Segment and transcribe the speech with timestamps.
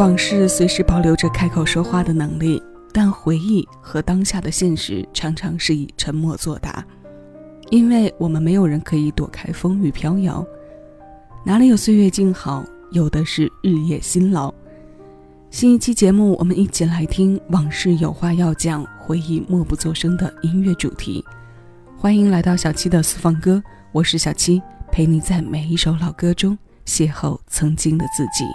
[0.00, 6.82] 往事随时保留着开口说话的能力，但回忆和当下的现实常常是以沉默作答，
[7.68, 10.42] 因为我们没有人可以躲开风雨飘摇。
[11.44, 14.50] 哪里有岁月静好，有的是日夜辛劳。
[15.50, 21.22] 新一期节目，我们一起来听《往事有话要讲，回忆默不作声》的音乐主题。
[21.98, 23.62] 欢迎来到小七的私房歌，
[23.92, 26.56] 我是小七，陪你在每一首老歌中
[26.86, 28.46] 邂逅曾经的自己。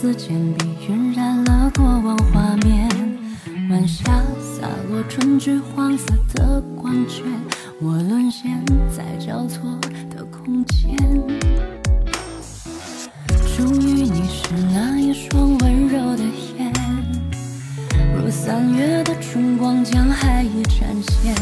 [0.00, 2.88] 风似剪笔晕染了过往画面。
[3.68, 4.04] 晚霞
[4.40, 7.22] 洒落春菊黄色的光圈，
[7.82, 10.96] 我沦陷在交错的空间。
[13.46, 16.24] 属于你是那一双温柔的
[16.56, 16.72] 眼，
[18.16, 21.34] 如三月的春光将海意展现。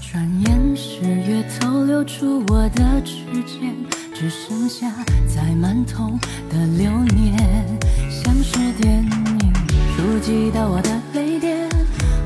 [0.00, 3.14] 转眼十月透流出我的指
[3.46, 3.72] 尖，
[4.24, 4.90] 只剩下
[5.28, 7.36] 载满痛的流年，
[8.08, 9.52] 像是电影
[9.94, 11.68] 触及到我的泪点，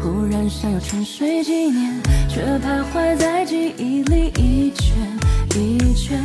[0.00, 4.94] 忽然想要沉睡几年，却徘徊在记忆里一圈
[5.56, 6.22] 一圈，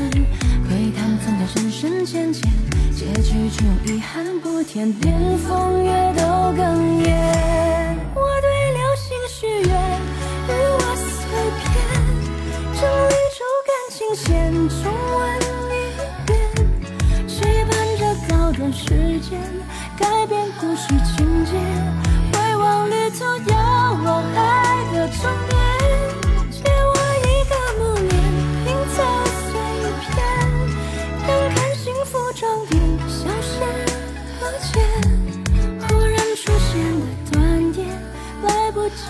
[0.68, 2.52] 窥探曾经深深浅浅，
[2.96, 6.22] 结局却用遗憾不填，连风月都
[6.54, 6.62] 哽
[7.02, 7.98] 咽。
[8.14, 9.74] 我对流星许愿，
[10.50, 11.10] 与我碎
[11.58, 11.66] 片。
[12.76, 14.42] 整理出感情线，
[20.04, 21.52] 改变故事情节，
[22.34, 23.56] 回望旅途遥
[24.04, 25.58] 望爱的终点，
[26.52, 28.12] 借我一个默念，
[28.66, 29.02] 拼凑
[29.50, 29.54] 碎
[30.02, 30.12] 片，
[31.26, 33.54] 看看幸福终点消失
[34.39, 34.42] 不
[34.73, 34.73] 见，
[35.88, 37.88] 忽然出现的断点，
[38.44, 39.04] 来不及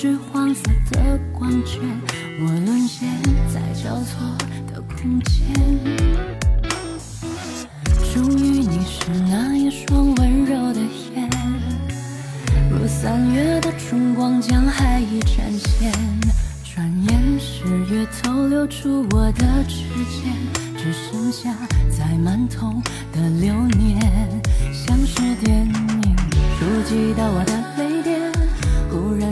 [0.00, 0.62] 橘黄色
[0.92, 1.78] 的光圈，
[2.40, 3.06] 我沦陷
[3.52, 4.18] 在交错
[4.72, 5.52] 的空间。
[8.10, 10.80] 终于，你是那一双温柔的
[11.14, 11.28] 眼，
[12.70, 15.92] 如三月的春光，将海一展现。
[16.64, 20.32] 转眼，十月偷溜出我的指尖，
[20.78, 21.54] 只剩下
[21.90, 22.82] 载满痛
[23.12, 24.00] 的流年，
[24.72, 26.16] 像是电影，
[26.58, 27.99] 触及到我的泪。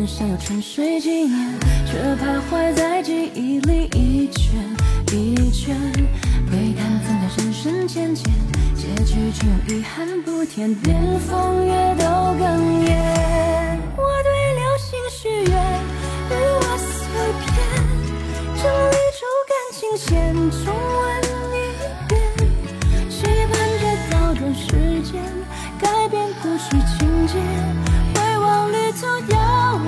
[0.09, 4.59] 想要沉睡几年，却徘徊在记忆里一圈
[5.13, 5.77] 一圈，
[6.49, 8.25] 窥探曾经深深浅浅，
[8.75, 12.41] 结局却用遗憾不填，连风月都哽
[12.89, 13.79] 咽。
[13.97, 15.53] 我对流星许愿，
[16.31, 16.91] 与我碎
[17.45, 17.47] 片，
[18.57, 21.05] 整理出感情线，重温
[21.53, 21.57] 一
[22.09, 22.19] 遍，
[23.11, 23.17] 期
[23.53, 24.67] 盼着倒转时
[25.03, 25.23] 间，
[25.79, 27.35] 改变故事情节，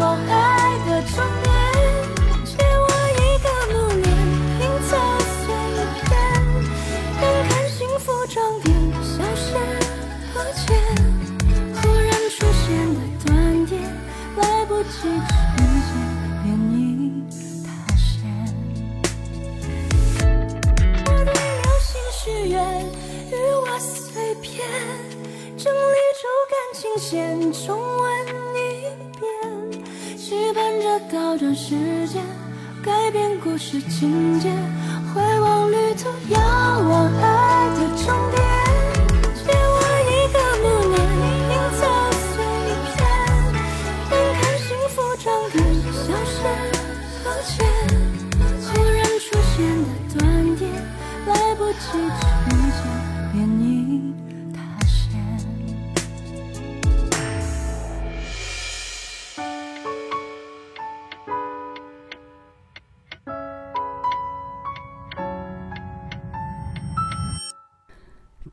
[0.00, 0.59] 遥望爱。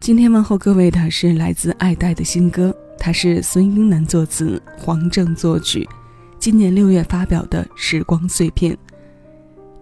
[0.08, 5.86] 今天问候各位的是来自爱戴的新歌，它是孙英男作词，黄正作曲，
[6.40, 8.72] 今年六月发表的《时光碎片》，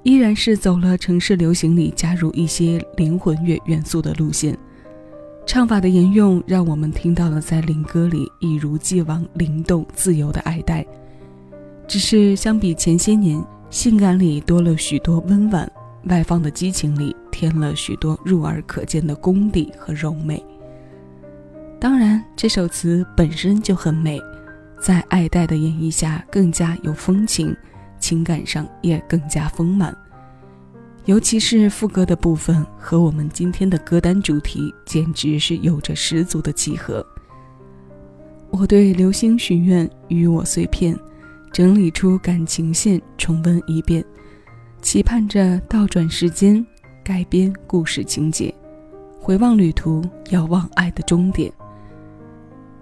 [0.01, 4.57] 依然是走了城市流行里加入一些灵魂乐元素的路线。
[5.45, 10.83] 唱法的沿用，让我们听到了在灵歌里一如既往灵动自由的爱戴，
[11.87, 13.39] 只是相比前些年，
[13.69, 15.71] 性感里多了许多温婉，
[16.05, 20.43] 外放的激情里添了许多入耳可见的功底和柔美。
[21.79, 24.19] 当然，这首词本身就很美，
[24.81, 27.55] 在爱戴的演绎下更加有风情，
[27.99, 29.95] 情感上也更加丰满。
[31.05, 37.05] 尤其是副歌的部分和我们今天的歌单主题简直是有着十足的契合。
[38.49, 40.97] 我对流星许愿，与我碎片，
[41.51, 44.03] 整理出感情线，重温一遍，
[44.85, 46.63] 期盼着倒转时间，
[47.03, 48.53] 改编故事情节，
[49.19, 51.51] 回望旅途，遥望爱的终点。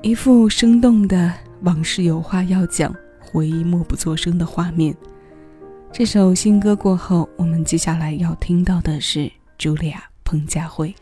[0.01, 4.93] 一副生动的往事有话要讲，回忆默不作声的画面。
[5.93, 10.93] 这首新歌过后，我们接下来要听到的是茱莉亚·彭佳慧。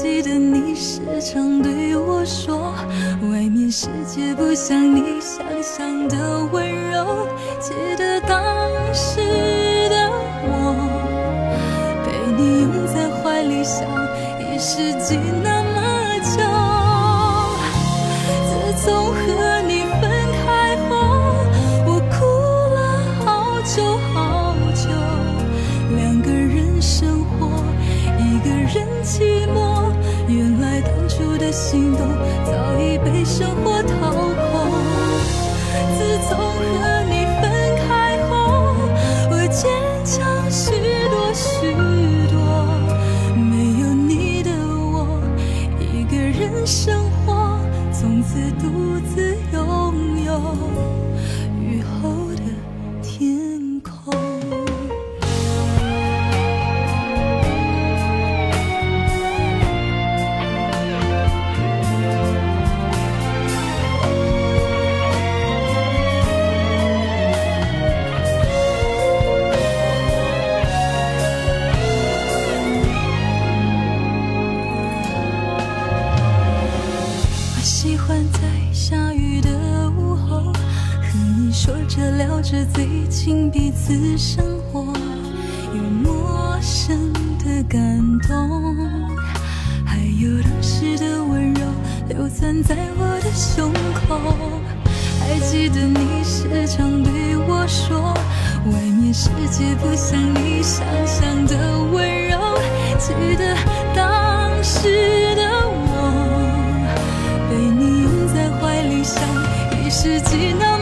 [0.00, 2.72] 记得你时常对我说，
[3.22, 6.16] 外面世界不像你想象的
[6.52, 7.26] 温柔。
[7.58, 8.40] 记得当
[8.94, 9.18] 时
[9.88, 10.08] 的
[10.44, 10.76] 我，
[12.06, 13.84] 被你拥在怀里，想
[14.38, 15.57] 一世纪那。
[31.58, 32.06] 心动
[32.46, 33.82] 早已被生活
[77.80, 78.40] 喜欢在
[78.72, 79.48] 下雨的
[79.96, 84.80] 午后，和你说着聊着最近彼此生活，
[85.72, 87.78] 有陌生的感
[88.26, 88.74] 动，
[89.86, 91.60] 还有当时的温柔
[92.08, 94.18] 留存在我的胸口。
[95.20, 98.12] 还记得你时常对我说，
[98.66, 101.56] 外面世界不像你想象的
[101.92, 102.58] 温柔。
[102.98, 103.54] 记得
[103.94, 105.77] 当时的我，
[110.08, 110.77] 自己那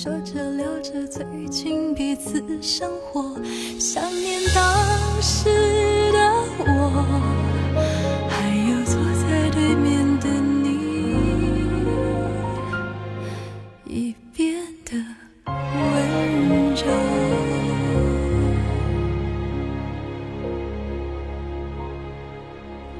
[0.00, 3.34] 说着留着最近彼此生活
[3.80, 5.48] 想念当时
[6.12, 6.18] 的
[6.60, 7.04] 我
[8.30, 10.28] 还有坐在对面的
[10.62, 10.68] 你
[13.86, 14.94] 已变得
[15.74, 16.86] 温柔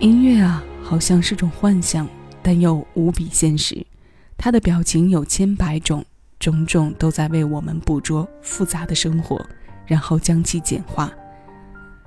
[0.01, 2.09] 音乐啊好像是种幻想
[2.43, 3.87] 但又无比现实。
[4.39, 6.05] 他的表情有千百种
[6.39, 9.45] 种种都在为我们捕捉复杂的生活，
[9.87, 11.13] 然后将其简化。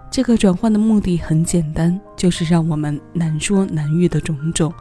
[0.10, 4.74] 这个转换的目的很简单，就是让我们难说难遇的种种，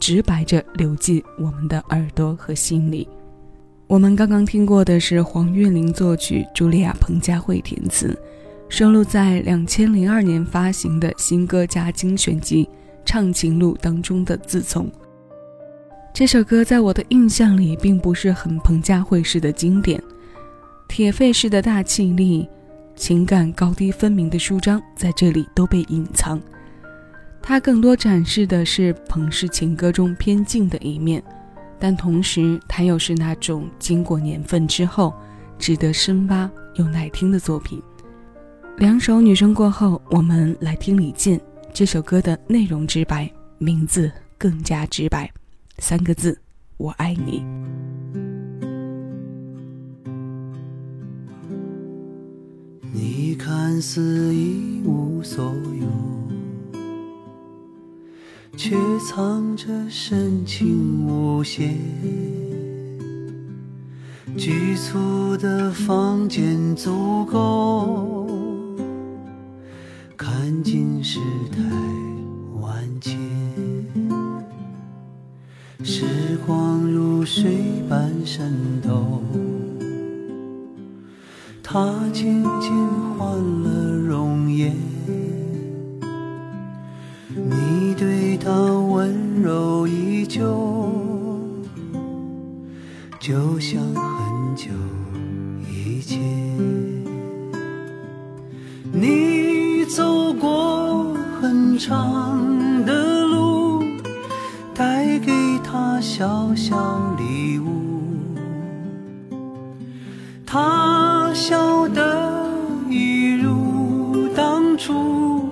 [0.00, 3.08] 直白着流进我们的耳朵和心里。
[3.86, 8.18] 我们刚刚听过的是黄韵玲作曲，茱莉亚·彭佳慧填词，
[8.68, 12.64] 收录在两千零二年发行的新歌加精选集
[13.04, 14.86] 《唱情录》当中的《自从》。
[16.18, 20.02] 这首歌在我的印象里，并不是很彭佳慧式的经典，
[20.88, 22.48] 铁肺式的大气力，
[22.96, 26.42] 情感高低分明的舒张在这里都被隐藏。
[27.40, 31.22] 它更多展示的是彭氏情歌中偏静的一面。
[31.78, 35.14] 但同时，它又是那种经过年份之后，
[35.56, 37.80] 值得深挖又耐听的作品。
[38.78, 41.40] 两首女生过后，我们来听李健
[41.72, 45.30] 这首歌的内容直白，名字更加直白，
[45.78, 46.40] 三个字：
[46.76, 47.44] 我爱你。
[52.92, 56.08] 你看似一无所有。
[58.58, 61.78] 却藏着深情无限。
[64.36, 68.26] 局促的房间足够
[70.16, 71.20] 看尽世
[71.52, 71.62] 态
[72.60, 73.37] 万千。
[75.90, 76.04] 时
[76.46, 78.52] 光如水般渗
[78.82, 79.22] 透，
[81.62, 82.70] 它渐渐
[83.16, 83.26] 换
[83.62, 84.76] 了容颜。
[87.34, 90.44] 你对他温柔依旧，
[93.18, 93.82] 就像
[106.58, 108.34] 小礼物，
[110.44, 112.50] 他笑得
[112.90, 115.48] 一如当初，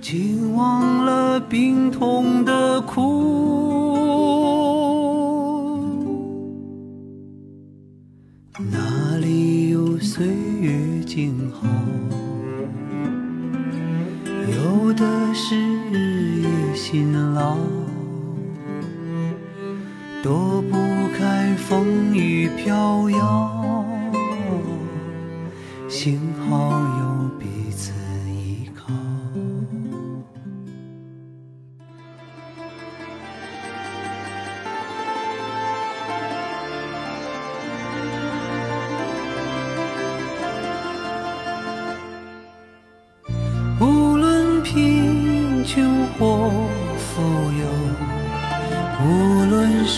[0.00, 1.90] 竟忘了病。
[1.90, 2.37] 痛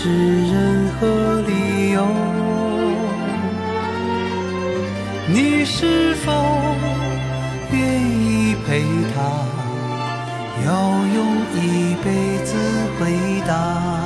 [0.02, 2.07] 是任何理由，
[5.28, 6.33] 你是否
[7.71, 8.83] 愿意陪
[9.14, 9.45] 他，
[10.64, 10.73] 要
[11.14, 11.19] 用
[11.54, 12.57] 一辈子
[12.99, 14.00] 回答？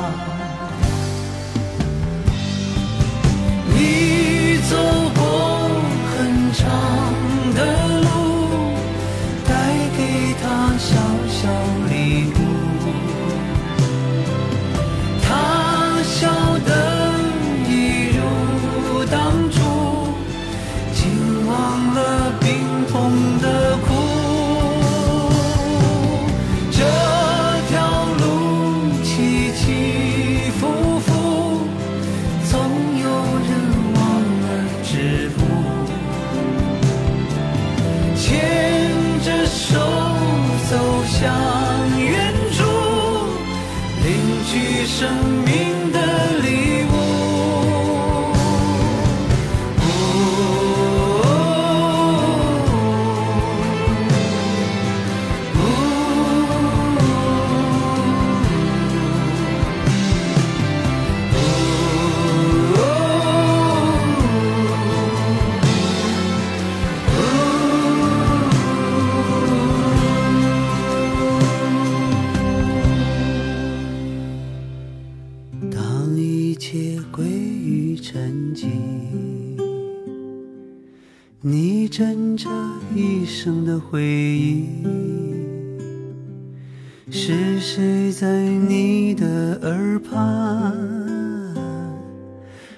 [87.84, 89.26] 睡在你的
[89.60, 90.74] 耳畔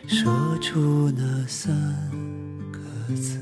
[0.08, 1.72] 说出那三
[2.72, 3.36] 个字？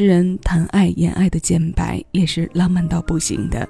[0.00, 3.68] 诗人谈爱言爱的简白也是浪漫到不行的。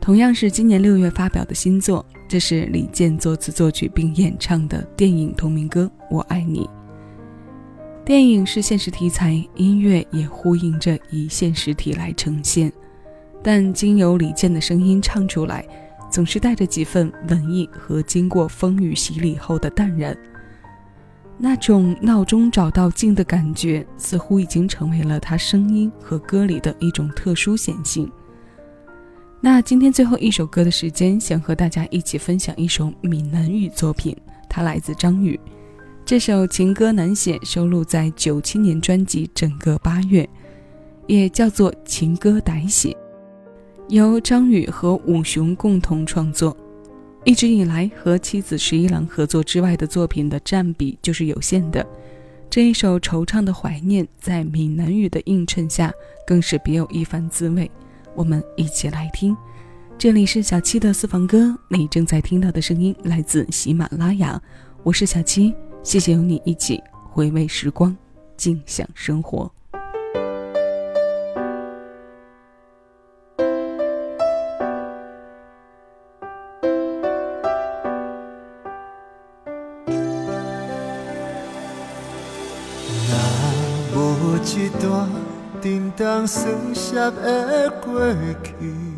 [0.00, 6.64] 同样是今年六月发表的新作，这是李健作词作曲并演唱的电影同名歌《我爱你》。
[8.04, 12.72] 电影是现实题材，音乐也呼应着以现实体来呈现，
[13.40, 15.64] 但经由李健的声音唱出来，
[16.10, 20.12] 总是带着几分文艺和经过风雨洗礼后的淡然。
[21.38, 28.10] 那种闹钟找到静的感觉，似乎已经成为了他声音和歌里的一种特殊显性。
[29.40, 34.16] 那今天最后一首歌的时间，想和大家一起分享一首闽南语作品，
[34.48, 35.38] 它来自张宇。
[36.04, 40.22] 这首情歌难写收录在九七年专辑《整个八月》，
[41.08, 42.96] 也叫做情歌歹写，
[43.88, 46.56] 由张宇和武雄共同创作。
[47.24, 51.86] 一直以来和妻子十一郎合作之外的作品的占比就是有限的，
[52.50, 55.92] 这一首惆怅的怀念，在闽南语的映衬下，
[56.26, 57.70] 更是别有一番滋味。
[58.16, 59.36] 我们一起来听，
[59.96, 64.42] 这里是小七的私房歌，你正在听到的声音来自喜马拉雅，
[64.82, 67.96] 我是小七，谢谢有你一起回味时光，
[68.36, 69.48] 静享生活。
[86.22, 88.00] 沉重酸涩的过
[88.44, 88.91] 去，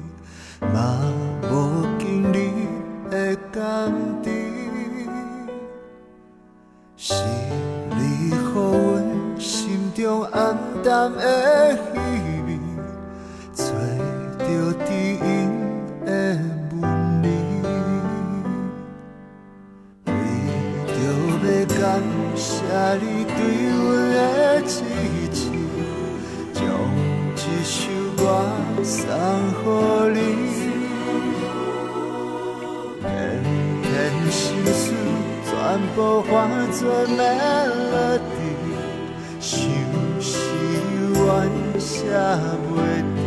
[28.85, 30.19] 送予你，
[33.01, 33.03] 片
[33.83, 33.85] 片
[34.31, 34.93] 心事
[35.47, 35.53] 全
[35.97, 36.29] 部化
[36.71, 38.21] 作 melody，
[39.41, 39.53] 想
[40.21, 40.29] 是
[41.15, 41.19] 怨
[41.81, 42.77] 写袂
[43.17, 43.19] 停，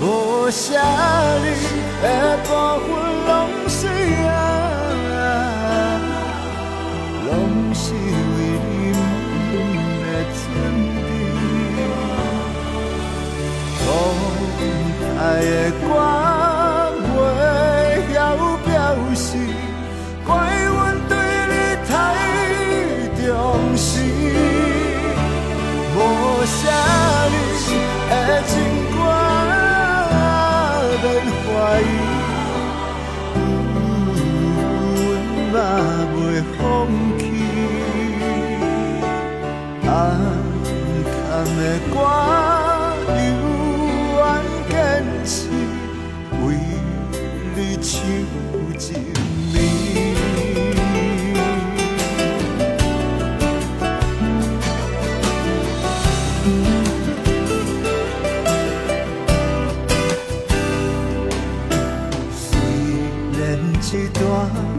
[0.00, 0.02] 无
[0.48, 0.78] 写
[1.42, 1.44] 你
[2.02, 2.04] 的
[2.44, 2.48] 部
[2.86, 2.88] 分
[3.26, 3.28] 拢
[3.68, 3.82] 是，
[15.42, 16.25] 夜光。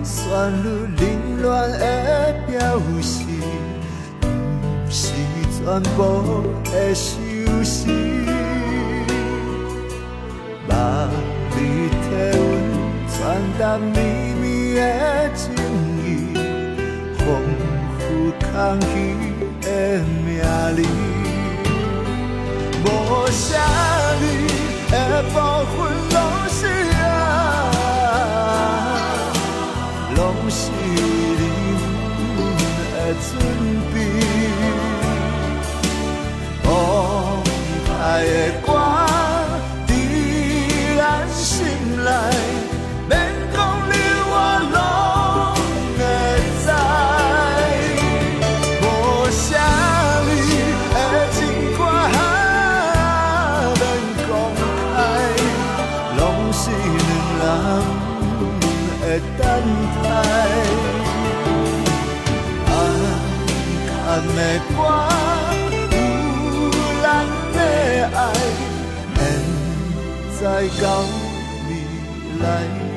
[0.03, 3.23] 旋律凌乱的表示，
[4.21, 4.27] 不
[4.89, 5.11] 是
[5.51, 7.17] 全部的修
[7.63, 7.87] 饰。
[10.67, 11.09] 把
[11.51, 11.55] 你
[11.89, 11.95] 体
[12.33, 12.39] 温
[13.09, 13.15] 传
[13.57, 13.87] 达秘
[14.41, 14.81] 密的
[15.33, 15.43] 情
[16.03, 16.05] 意，
[17.17, 17.25] 丰
[17.97, 18.03] 富
[18.39, 18.47] 空
[18.81, 18.85] 虚
[19.61, 19.67] 的
[20.25, 20.27] 名
[20.75, 21.06] 字，
[23.03, 23.57] 无写
[24.21, 24.23] 你
[24.91, 25.35] 的部
[25.75, 25.77] 分
[26.11, 26.15] 拢
[26.49, 26.59] 是。
[30.49, 31.43] 是你
[32.93, 33.29] 的准
[33.93, 33.95] 备，
[36.63, 36.65] 澎
[37.85, 37.89] 湃
[38.23, 38.31] 的
[38.65, 38.67] 歌
[39.85, 39.89] 在
[40.97, 41.45] 咱心
[42.05, 42.36] 内。
[70.39, 71.01] 在到
[71.67, 72.96] 未来。